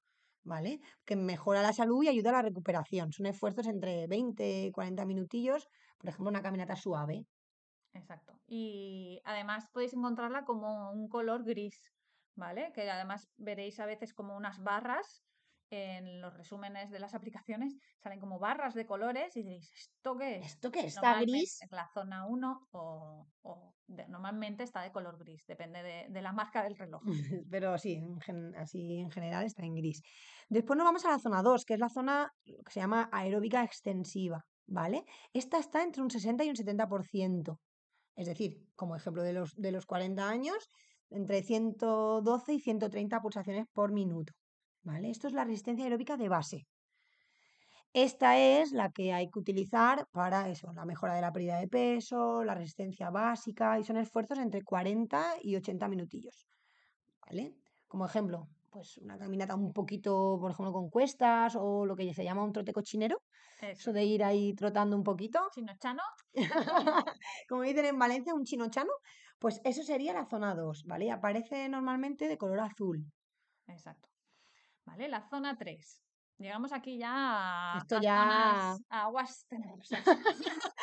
[0.43, 0.79] ¿vale?
[1.05, 3.11] Que mejora la salud y ayuda a la recuperación.
[3.13, 7.25] Son esfuerzos entre 20 y 40 minutillos, por ejemplo, una caminata suave.
[7.93, 8.39] Exacto.
[8.47, 11.81] Y además podéis encontrarla como un color gris,
[12.35, 12.71] ¿vale?
[12.73, 15.23] Que además veréis a veces como unas barras
[15.71, 20.37] en los resúmenes de las aplicaciones salen como barras de colores y diréis, ¿esto qué
[20.37, 20.45] es?
[20.47, 21.61] ¿Esto qué ¿Está gris?
[21.61, 23.27] Es la zona 1 o,
[24.07, 27.01] normalmente está de color gris, depende de, la marca del reloj.
[27.49, 28.01] Pero sí,
[28.57, 30.01] así en general está en gris.
[30.49, 33.63] Después nos vamos a la zona 2, que es la zona que se llama aeróbica
[33.63, 35.03] extensiva, ¿vale?
[35.33, 37.57] Esta está entre un 60 y un 70%.
[38.15, 40.69] Es decir, como ejemplo de los, de los 40 años,
[41.09, 44.33] entre 112 y 130 pulsaciones por minuto.
[44.83, 45.09] ¿Vale?
[45.09, 46.67] Esto es la resistencia aeróbica de base.
[47.93, 51.67] Esta es la que hay que utilizar para eso, la mejora de la pérdida de
[51.67, 56.47] peso, la resistencia básica, y son esfuerzos entre 40 y 80 minutillos.
[57.27, 57.53] ¿Vale?
[57.87, 62.23] Como ejemplo, pues una caminata un poquito, por ejemplo, con cuestas o lo que se
[62.23, 63.21] llama un trote cochinero.
[63.61, 65.39] Eso, de ir ahí trotando un poquito.
[65.53, 66.01] Chino chano.
[67.49, 68.93] Como dicen en Valencia, un chino chano.
[69.37, 71.11] Pues eso sería la zona 2, ¿vale?
[71.11, 73.05] Aparece normalmente de color azul.
[73.67, 74.10] Exacto.
[74.85, 75.07] ¿Vale?
[75.07, 76.01] La zona 3.
[76.37, 80.03] Llegamos aquí ya a, Esto ya- zonas- a aguas tenebrosas.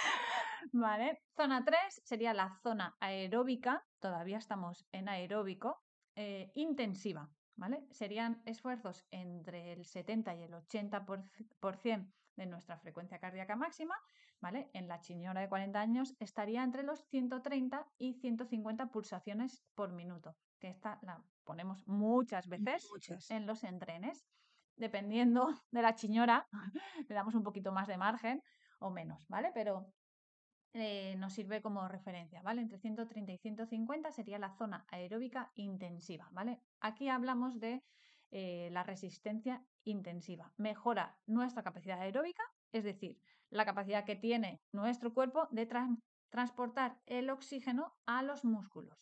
[0.73, 1.23] ¿Vale?
[1.37, 5.83] Zona 3 sería la zona aeróbica, todavía estamos en aeróbico,
[6.15, 7.87] eh, intensiva, ¿vale?
[7.91, 13.97] Serían esfuerzos entre el 70 y el 80% de nuestra frecuencia cardíaca máxima,
[14.41, 14.71] ¿vale?
[14.73, 20.37] En la chiñora de 40 años estaría entre los 130 y 150 pulsaciones por minuto,
[20.61, 23.31] que esta la ponemos muchas veces Muchas.
[23.31, 24.27] en los entrenes.
[24.77, 26.47] Dependiendo de la chiñora,
[27.09, 28.43] le damos un poquito más de margen
[28.79, 29.51] o menos, ¿vale?
[29.55, 29.87] Pero
[30.75, 32.61] eh, nos sirve como referencia, ¿vale?
[32.61, 36.61] Entre 130 y 150 sería la zona aeróbica intensiva, ¿vale?
[36.81, 37.83] Aquí hablamos de
[38.31, 40.53] eh, la resistencia intensiva.
[40.59, 43.17] Mejora nuestra capacidad aeróbica, es decir,
[43.51, 48.99] la capacidad que tiene nuestro cuerpo de tran- transportar el oxígeno a los músculos.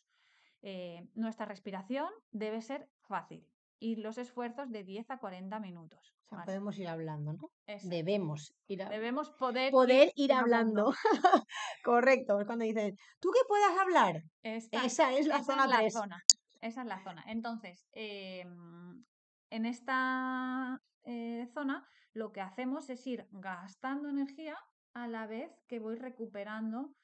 [0.62, 3.46] Eh, nuestra respiración debe ser fácil
[3.78, 6.14] y los esfuerzos de 10 a 40 minutos.
[6.24, 6.46] O sea, ¿vale?
[6.46, 7.50] podemos ir hablando, ¿no?
[7.66, 7.88] Eso.
[7.88, 9.00] Debemos ir hablando.
[9.00, 10.92] Debemos poder, Poder ir hablando.
[11.84, 12.40] Correcto.
[12.40, 14.22] Es cuando dicen, ¿tú que puedas hablar?
[14.42, 15.92] Esta- Esa es la esa zona es la 3.
[15.92, 16.22] zona.
[16.60, 17.22] Esa es la zona.
[17.28, 19.04] Entonces, em,
[19.50, 24.56] en esta eh, zona lo que hacemos es ir gastando energía
[24.94, 26.94] a la vez que voy recuperando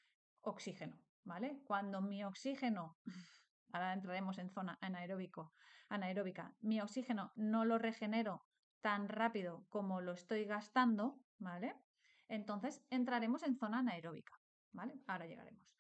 [0.41, 1.61] oxígeno, ¿vale?
[1.67, 2.97] Cuando mi oxígeno,
[3.73, 5.53] ahora entraremos en zona anaeróbico,
[5.89, 8.45] anaeróbica, mi oxígeno no lo regenero
[8.81, 11.75] tan rápido como lo estoy gastando, ¿vale?
[12.29, 14.39] Entonces entraremos en zona anaeróbica,
[14.73, 14.95] ¿vale?
[15.07, 15.73] Ahora llegaremos.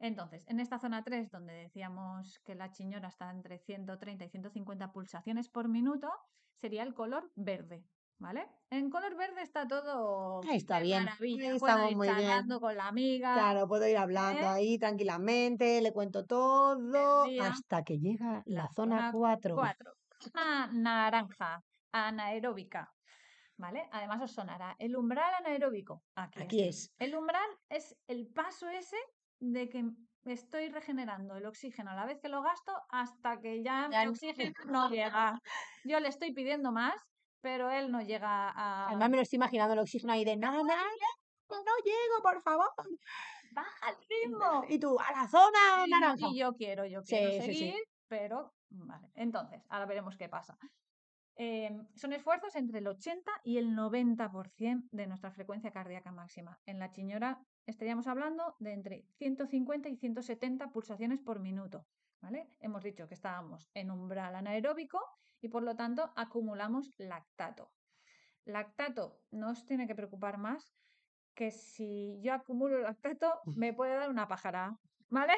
[0.00, 4.92] Entonces, en esta zona 3, donde decíamos que la chiñora está entre 130 y 150
[4.92, 6.10] pulsaciones por minuto,
[6.54, 7.84] sería el color verde,
[8.18, 8.46] ¿vale?
[8.70, 11.04] En color verde está todo Ahí está de bien.
[11.04, 11.52] maravilla.
[11.52, 12.18] Ahí Puedo ir muy bien.
[12.20, 13.34] charlando con la amiga.
[13.34, 14.46] Claro, puedo ir hablando ¿eh?
[14.46, 19.54] ahí tranquilamente, le cuento todo hasta que llega la, La zona zona 4.
[19.54, 19.92] 4.
[20.34, 22.92] Ah, naranja, anaeróbica.
[23.60, 23.88] ¿Vale?
[23.90, 26.04] Además os sonará el umbral anaeróbico.
[26.14, 26.92] Aquí, Aquí es.
[26.98, 28.96] El umbral es el paso ese
[29.40, 29.84] de que
[30.24, 34.04] estoy regenerando el oxígeno a la vez que lo gasto hasta que ya, Ya mi
[34.06, 35.40] no- oxígeno no llega.
[35.84, 36.94] Yo le estoy pidiendo más,
[37.40, 38.88] pero él no llega a...
[38.88, 42.70] Además me lo estoy imaginando el oxígeno ahí de nada, no llego, por favor.
[43.52, 44.64] ¡Baja el ritmo!
[44.68, 46.26] Y tú, a la zona Y- naranja.
[46.30, 47.58] Y yo quiero, yo Sí, quiero sí, sí.
[47.58, 49.08] seguir, pero vale.
[49.14, 50.56] Entonces, ahora veremos qué pasa.
[51.36, 56.58] Em, son esfuerzos entre el 80 y el 90% de nuestra frecuencia cardíaca máxima.
[56.66, 61.84] En la chiñora estaríamos hablando de entre 150 y 170 pulsaciones por minuto.
[62.20, 62.48] ¿Vale?
[62.60, 65.00] Hemos dicho que estábamos en umbral anaeróbico
[65.40, 67.72] y por lo tanto acumulamos lactato.
[68.44, 70.74] Lactato no os tiene que preocupar más
[71.34, 74.78] que si yo acumulo lactato me puede dar una pájara.
[75.10, 75.32] ¿Vale?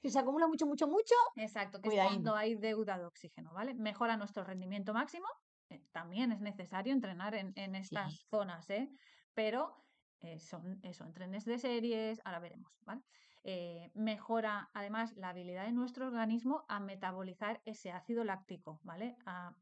[0.00, 2.22] Si se acumula mucho, mucho, mucho, Exacto, que es Cuidadín.
[2.22, 3.74] cuando hay deuda de oxígeno, ¿vale?
[3.74, 5.26] Mejora nuestro rendimiento máximo.
[5.68, 8.26] eh, también es necesario entrenar en, en estas Sí.
[8.30, 8.88] zonas, ¿eh?
[9.34, 9.84] Pero
[10.20, 13.02] eh, son eso, entrenes de series, ahora veremos, ¿vale?
[13.44, 19.16] Eh, mejora además la habilidad de nuestro organismo a metabolizar ese ácido láctico, ¿vale?
[19.26, 19.54] A-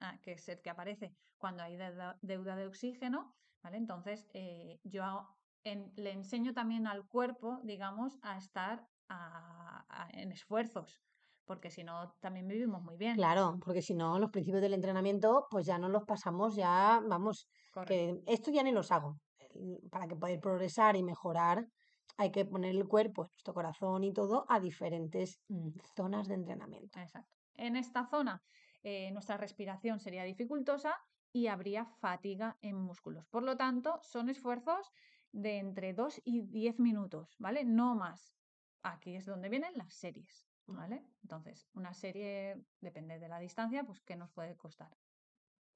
[0.00, 3.76] a- que es el que aparece cuando hay deuda, deuda de oxígeno, ¿vale?
[3.76, 5.28] Entonces, eh, yo
[5.64, 11.00] en- le enseño también al cuerpo, digamos, a estar a- en esfuerzos,
[11.44, 13.14] porque si no, también vivimos muy bien.
[13.16, 17.46] claro, porque si no, los principios del entrenamiento, pues ya no los pasamos, ya, vamos,
[17.72, 18.22] Correcto.
[18.26, 19.18] que esto ya ni los hago.
[19.90, 21.64] Para que poder progresar y mejorar,
[22.16, 26.98] hay que poner el cuerpo, nuestro corazón y todo a diferentes mm, zonas de entrenamiento.
[27.00, 27.36] Exacto.
[27.54, 28.42] En esta zona,
[28.82, 30.96] eh, nuestra respiración sería dificultosa
[31.32, 33.26] y habría fatiga en músculos.
[33.28, 34.90] Por lo tanto, son esfuerzos
[35.32, 37.64] de entre 2 y 10 minutos, ¿vale?
[37.64, 38.36] No más.
[38.82, 40.76] Aquí es donde vienen las series, Mm.
[40.76, 41.06] ¿vale?
[41.22, 44.96] Entonces, una serie, depende de la distancia, pues, ¿qué nos puede costar?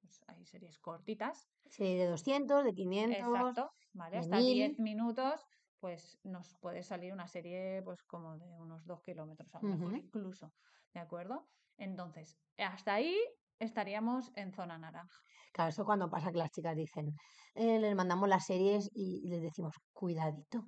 [0.01, 4.17] Pues hay series cortitas, Sí, de 200, de 500, exacto, ¿vale?
[4.17, 4.53] de Hasta 1000.
[4.55, 5.45] 10 minutos,
[5.79, 9.95] pues nos puede salir una serie, pues, como de unos 2 kilómetros, a lo mejor
[9.95, 10.51] incluso,
[10.93, 11.47] ¿de acuerdo?
[11.77, 13.17] Entonces, hasta ahí
[13.59, 15.17] estaríamos en zona naranja.
[15.53, 17.13] Claro, eso cuando pasa que las chicas dicen,
[17.55, 20.67] eh, les mandamos las series y les decimos, cuidadito,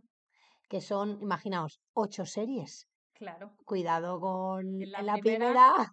[0.69, 2.88] que son, imaginaos, ocho series.
[3.13, 5.91] Claro, Cuidado con la primera- primera,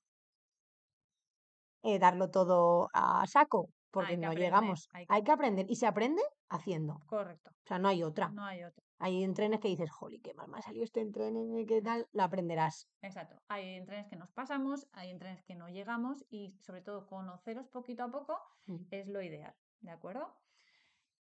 [1.83, 4.89] eh, darlo todo a saco, porque no aprender, llegamos.
[4.93, 7.01] hay que Hay que aprender y se aprende haciendo.
[7.07, 8.29] correcto, O sea, no hay otra.
[8.31, 8.85] no hay otro.
[8.99, 12.23] Hay entrenes que dices, joli, qué mal me ha salido este entrene, qué tal, lo
[12.23, 12.89] aprenderás.
[13.01, 13.37] Exacto.
[13.49, 18.03] Hay entrenes que nos pasamos, hay entrenes que no llegamos y sobre todo conoceros poquito
[18.05, 18.87] a poco Mm.
[18.91, 20.35] es lo ideal, ¿de acuerdo?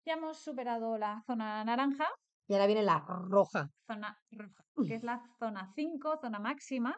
[0.05, 2.07] Ya hemos superado la zona naranja,
[2.47, 3.69] Y ahora viene la roja.
[3.87, 6.97] zona roja, que es la zona 5, zona máxima,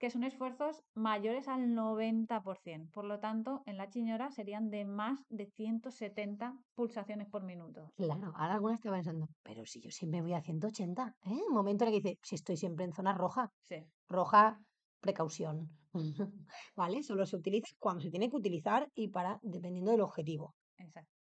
[0.00, 2.90] que son esfuerzos mayores al 90%.
[2.92, 7.92] Por lo tanto, en la chiñora serían de más de 170 pulsaciones por minuto.
[7.96, 11.38] Claro, ahora alguna está pensando, pero si yo siempre voy a 180, ¿eh?
[11.48, 14.60] Un momento en el que dice, si estoy siempre en zona roja, Sí, roja,
[15.00, 15.78] precaución,
[16.76, 17.02] ¿vale?
[17.04, 20.54] Solo se utiliza cuando se tiene que utilizar y para, dependiendo del objetivo.
[20.78, 21.20] exacto.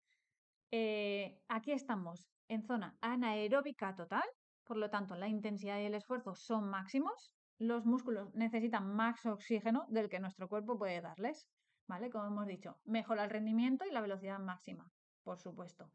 [0.72, 4.24] Eh, aquí estamos en zona anaeróbica total,
[4.64, 7.32] por lo tanto, la intensidad y el esfuerzo son máximos.
[7.58, 11.48] Los músculos necesitan más oxígeno del que nuestro cuerpo puede darles,
[11.86, 12.10] ¿vale?
[12.10, 14.90] Como hemos dicho, mejora el rendimiento y la velocidad máxima,
[15.22, 15.90] por supuesto.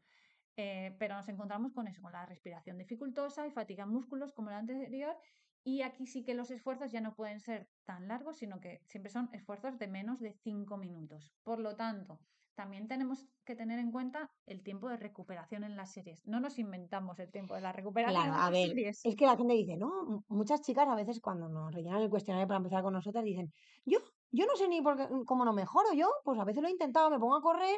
[0.56, 4.50] Eh, pero nos encontramos con eso, con la respiración dificultosa y fatiga en músculos como
[4.50, 5.16] la anterior.
[5.64, 9.10] Y aquí sí que los esfuerzos ya no pueden ser tan largos, sino que siempre
[9.10, 11.32] son esfuerzos de menos de 5 minutos.
[11.44, 12.20] Por lo tanto,
[12.54, 16.22] también tenemos que tener en cuenta el tiempo de recuperación en las series.
[16.26, 18.98] No nos inventamos el tiempo de la recuperación Claro, en a las ver, series.
[19.02, 20.24] es que la gente dice, ¿no?
[20.28, 23.52] Muchas chicas a veces cuando nos rellenan el cuestionario para empezar con nosotras dicen,
[23.84, 23.98] yo,
[24.30, 26.72] yo no sé ni por qué, cómo no mejoro yo, pues a veces lo he
[26.72, 27.76] intentado, me pongo a correr,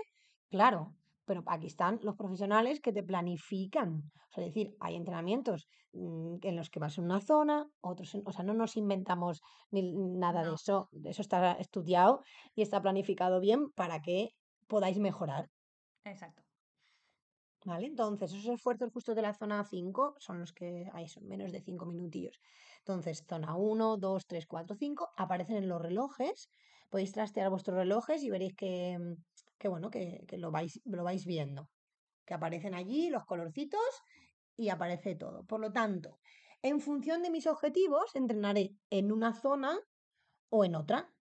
[0.48, 3.90] claro, pero aquí están los profesionales que te planifican.
[4.30, 8.14] O sea, es decir, hay entrenamientos mm, en los que vas en una zona, otros,
[8.14, 12.20] en- o sea, no nos inventamos ni nada de eso, eso está estudiado
[12.54, 14.30] y está planificado bien para que
[14.66, 15.48] podáis mejorar.
[16.05, 16.42] Exacto.
[17.64, 17.87] ¿Vale?
[17.87, 21.62] Entonces, esos esfuerzos justo de la zona 5 son los que hay, son menos de
[21.62, 22.38] 5 minutillos.
[22.81, 26.50] Entonces, zona 1, 2, 3, 4, 5 aparecen en los relojes.
[26.90, 29.14] Podéis trastear vuestros relojes y veréis que, mm,
[29.59, 31.70] que bueno, que, que lo vais, lo vais viendo.
[32.27, 33.81] Que aparecen allí los colorcitos
[34.57, 35.44] y aparece todo.
[35.44, 36.18] Por lo tanto,
[36.62, 39.79] en función de mis objetivos, entrenaré en una zona
[40.50, 41.13] o en otra.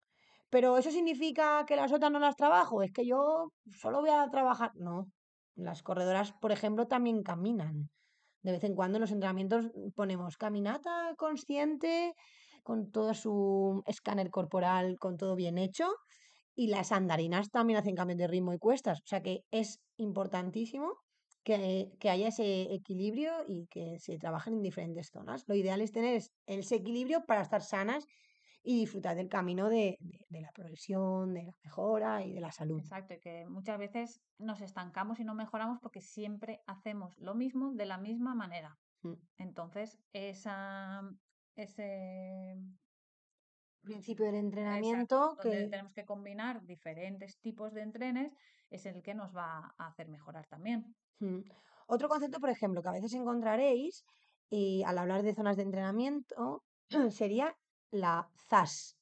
[0.51, 2.83] Pero ¿eso significa que las otras no las trabajo?
[2.83, 4.71] Es que yo solo voy a trabajar.
[4.75, 5.07] No,
[5.55, 7.89] las corredoras, por ejemplo, también caminan.
[8.43, 12.13] De vez en cuando en los entrenamientos ponemos caminata consciente,
[12.63, 15.87] con todo su escáner corporal, con todo bien hecho.
[16.55, 18.99] Y las andarinas también hacen cambios de ritmo y cuestas.
[18.99, 20.93] O sea que es importantísimo
[21.43, 25.43] que, que haya ese equilibrio y que se trabajen en diferentes zonas.
[25.47, 28.05] Lo ideal es tener es- ese equilibrio para estar sanas
[28.63, 32.51] y disfrutar del camino de, de- de la progresión, de la mejora y de la
[32.51, 32.79] salud.
[32.79, 37.73] Exacto, y que muchas veces nos estancamos y no mejoramos porque siempre hacemos lo mismo
[37.73, 38.77] de la misma manera.
[39.01, 39.13] Mm.
[39.37, 41.01] Entonces, esa,
[41.55, 42.55] ese
[43.83, 48.31] Principio del entrenamiento que tenemos que combinar diferentes tipos de entrenes
[48.69, 50.95] es el que nos va a hacer mejorar también.
[51.19, 51.39] Mm.
[51.87, 54.03] Otro concepto, por ejemplo, que a veces encontraréis
[54.51, 56.63] y al hablar de zonas de entrenamiento
[57.09, 57.55] sería
[57.91, 58.97] la ZAS,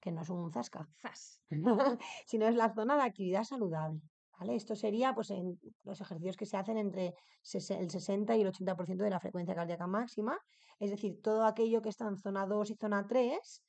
[0.00, 1.40] que no es un zasca, ¡Zas!
[2.26, 4.00] sino es la zona de actividad saludable.
[4.38, 4.56] ¿vale?
[4.56, 7.14] Esto sería pues, en los ejercicios que se hacen entre
[7.52, 10.38] el 60 y el 80% de la frecuencia cardíaca máxima,
[10.78, 13.62] es decir, todo aquello que está en zona 2 y zona 3,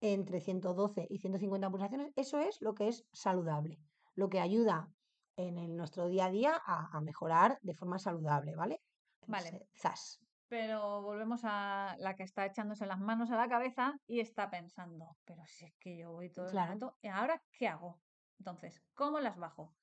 [0.00, 3.78] entre 112 y 150 pulsaciones, eso es lo que es saludable,
[4.14, 4.88] lo que ayuda
[5.36, 8.82] en el- nuestro día a día a, a mejorar de forma saludable, ¿vale?
[9.26, 9.68] Vale.
[9.76, 10.20] ZAS.
[10.50, 15.16] Pero volvemos a la que está echándose las manos a la cabeza y está pensando,
[15.24, 18.00] pero si es que yo voy todo el rato, ¿y ahora qué hago?
[18.40, 19.76] Entonces, ¿cómo las bajo?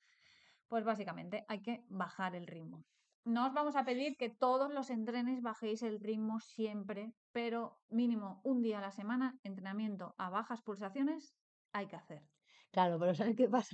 [0.67, 2.83] Pues básicamente hay que bajar el ritmo.
[3.23, 8.41] No os vamos a pedir que todos los entrenes bajéis el ritmo siempre, pero mínimo
[8.43, 11.33] un día a la semana, entrenamiento a bajas pulsaciones,
[11.71, 12.23] hay que hacer.
[12.71, 13.73] Claro, pero ¿sabes qué pasa?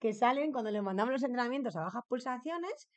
[0.00, 2.90] Que salen cuando les mandamos los entrenamientos a bajas pulsaciones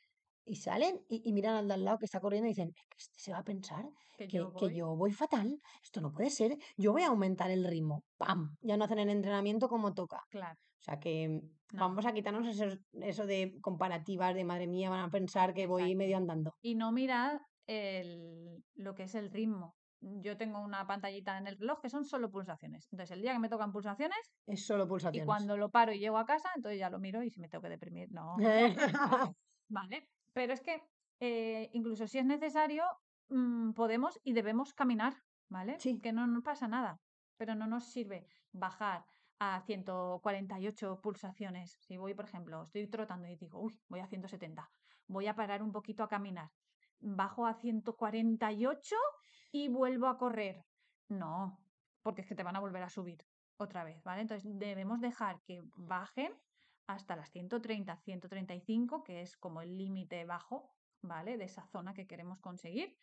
[0.48, 2.84] y salen y, y miran al de al lado que está corriendo y dicen, es
[2.88, 3.84] que este se va a pensar
[4.16, 4.76] Que que, yo que voy.
[4.76, 8.56] yo voy fatal, esto no puede ser, yo voy a aumentar el ritmo, ¡pam!
[8.60, 10.20] Ya no hacen el entrenamiento como toca.
[10.30, 11.28] Claro, O sea que
[11.72, 11.80] no.
[11.80, 15.82] vamos a quitarnos esos- eso de comparativas de madre mía, van a pensar que voy
[15.82, 15.98] Exacto.
[15.98, 16.52] medio andando.
[16.62, 19.74] Y no mirad el- lo que es el ritmo.
[20.00, 22.86] Yo tengo una pantallita en el reloj que son solo pulsaciones.
[22.92, 25.26] Entonces, el día que me tocan pulsaciones Es solo y pulsaciones.
[25.26, 27.62] cuando lo paro y llego a casa, entonces ya lo miro y si me tengo
[27.62, 28.36] que deprimir, no.
[29.70, 30.82] Vale, pero es que
[31.20, 32.84] eh, incluso si es necesario,
[33.28, 35.14] mm, podemos y debemos caminar,
[35.48, 35.78] ¿vale?
[35.78, 36.00] Sí.
[36.00, 37.00] Que no nos pasa nada,
[37.36, 39.04] pero no nos sirve bajar
[39.38, 41.78] a 148 pulsaciones.
[41.80, 44.68] Si voy, por ejemplo, estoy trotando y digo, uy, voy a 170,
[45.06, 46.50] voy a parar un poquito a caminar,
[46.98, 48.96] bajo a 148
[49.52, 50.64] y vuelvo a correr.
[51.08, 51.58] No,
[52.02, 53.24] porque es que te van a volver a subir
[53.56, 54.22] otra vez, ¿vale?
[54.22, 56.32] Entonces debemos dejar que bajen
[56.88, 61.36] hasta las 130, 135, que es como el límite bajo, ¿vale?
[61.36, 62.96] De esa zona que queremos conseguir.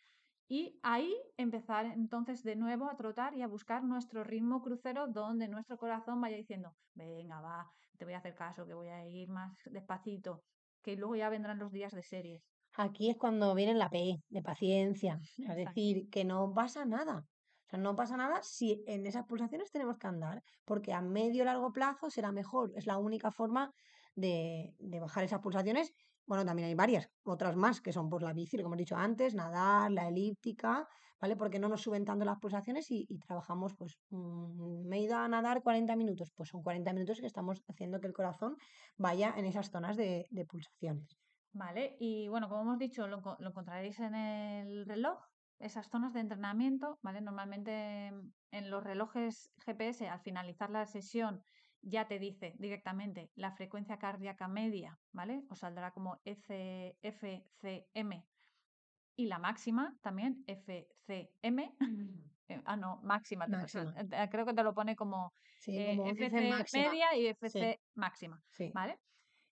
[0.48, 5.48] Y ahí empezar entonces de nuevo a trotar y a buscar nuestro ritmo crucero donde
[5.48, 9.28] nuestro corazón vaya diciendo, venga, va, te voy a hacer caso, que voy a ir
[9.28, 10.44] más despacito,
[10.82, 12.42] que luego ya vendrán los días de series.
[12.74, 15.18] Aquí es cuando viene la P de paciencia.
[15.38, 17.24] Es decir, que no pasa nada.
[17.66, 21.44] O sea, no pasa nada si en esas pulsaciones tenemos que andar, porque a medio
[21.44, 22.72] largo plazo será mejor.
[22.76, 23.72] Es la única forma
[24.14, 25.92] de, de bajar esas pulsaciones.
[26.26, 29.34] Bueno, también hay varias, otras más, que son pues la bici, que hemos dicho antes,
[29.34, 30.88] nadar, la elíptica,
[31.20, 31.36] ¿vale?
[31.36, 35.28] Porque no nos suben tanto las pulsaciones y, trabajamos, pues, mm, me he ido a
[35.28, 38.56] nadar 40 minutos, pues son 40 minutos que estamos haciendo que el corazón
[38.96, 41.16] vaya en esas zonas de, de pulsaciones.
[41.52, 45.18] Vale, y bueno, como hemos dicho, lo, lo encontraréis en el reloj,
[45.58, 47.20] esas zonas de entrenamiento, ¿vale?
[47.20, 51.42] Normalmente mm, en los relojes GPS, al finalizar la sesión,
[51.82, 55.42] ya te dice directamente la frecuencia cardíaca media, ¿vale?
[55.48, 57.04] Os saldrá como FCM
[59.16, 61.76] y la máxima también, FCM.
[62.48, 66.60] Eh, ah, no, máxima, eh, creo que te lo pone como Sí, eh, como FC
[66.74, 68.40] media y FC máxima.
[68.50, 68.70] Sí.
[68.72, 69.00] ¿vale?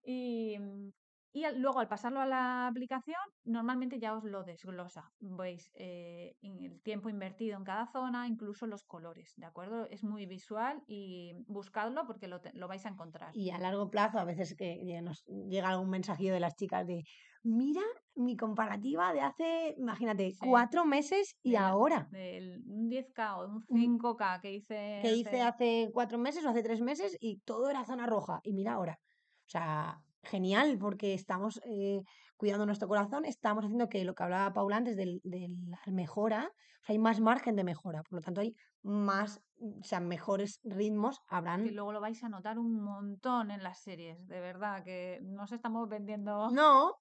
[0.04, 0.90] Y, mm,
[1.34, 5.12] y al- luego al pasarlo a la aplicación, normalmente ya os lo desglosa.
[5.20, 9.86] Veis eh, el tiempo invertido en cada zona, incluso los colores, ¿de acuerdo?
[9.90, 13.36] Es muy visual y buscadlo porque lo, lo vais a encontrar.
[13.36, 17.04] Y a largo plazo, a veces que nos llega algún mensajillo de las chicas de,
[17.42, 17.82] mira
[18.16, 20.38] mi comparativa de hace, imagínate, Sí.
[20.48, 22.08] cuatro meses y De ahora.
[22.12, 25.00] Del un 10K o un Un- 5K que hice.
[25.02, 28.40] Que hice hace cuatro meses o hace tres meses y todo era zona roja.
[28.44, 29.00] Y mira ahora.
[29.46, 32.02] O sea, genial, porque estamos eh,
[32.38, 36.52] cuidando nuestro corazón, estamos haciendo que lo que hablaba Paula antes del- de, la mejora,
[36.82, 40.60] o sea, hay más margen de mejora, por lo tanto hay más, o sea, mejores
[40.64, 41.64] ritmos habrán.
[41.64, 45.52] que luego lo vais a notar un montón en las series, de verdad, que nos
[45.52, 46.96] estamos vendiendo No,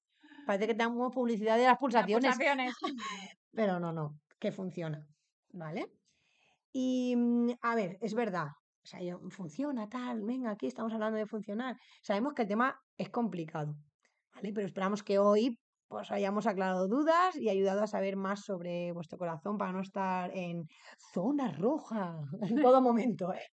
[0.46, 2.34] parece que tenemos publicidad de las las pulsaciones.
[2.34, 2.74] pulsaciones.
[3.52, 5.06] Pero no, no, que funciona,
[5.52, 5.92] ¿vale?
[6.72, 8.46] Y mm, a ver, es verdad,
[8.84, 11.76] o sea, funciona tal, venga, aquí estamos hablando de funcionar.
[12.02, 13.76] Sabemos que el tema es complicado,
[14.34, 14.52] ¿vale?
[14.52, 19.18] Pero esperamos que hoy pues hayamos aclarado dudas y ayudado a saber más sobre vuestro
[19.18, 20.66] corazón para no estar en
[21.12, 23.46] zona roja en todo momento, ¿eh?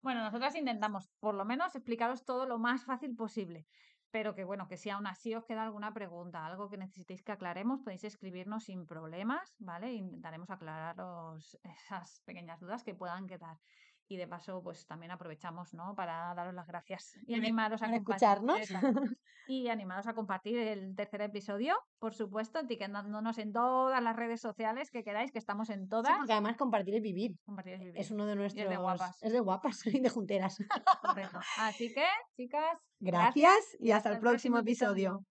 [0.00, 3.66] Bueno, nosotras intentamos por lo menos explicaros todo lo más fácil posible,
[4.10, 7.32] pero que bueno, que si aún así os queda alguna pregunta, algo que necesitéis que
[7.32, 9.92] aclaremos, podéis escribirnos sin problemas, ¿vale?
[9.94, 13.58] Intentaremos aclararos esas pequeñas dudas que puedan quedar.
[14.06, 15.94] Y de paso, pues también aprovechamos, ¿no?
[15.94, 18.58] Para daros las gracias y animaros a escucharnos.
[19.46, 24.90] Y animaros a compartir el tercer episodio, por supuesto, etiquetándonos en todas las redes sociales
[24.90, 26.16] que queráis, que estamos en Sí, todas.
[26.16, 27.36] porque además compartir es vivir.
[27.44, 27.98] Compartir es vivir.
[28.00, 28.74] Es uno de nuestros...
[28.78, 29.22] guapas.
[29.22, 30.56] Es de guapas y de junteras.
[31.02, 31.40] Correcto.
[31.58, 35.26] Así que, chicas, Gracias y hasta el próximo episodio.